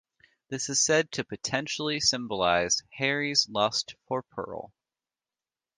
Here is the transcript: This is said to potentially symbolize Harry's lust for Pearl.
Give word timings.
This 0.49 0.67
is 0.69 0.83
said 0.83 1.11
to 1.11 1.23
potentially 1.23 1.99
symbolize 1.99 2.81
Harry's 2.91 3.47
lust 3.47 3.93
for 4.07 4.23
Pearl. 4.23 4.73